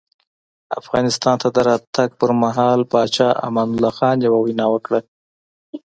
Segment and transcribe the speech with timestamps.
[0.79, 4.99] افغانستان ته د راتګ پر مهال پاچا امان الله خان یوه وینا وکړه.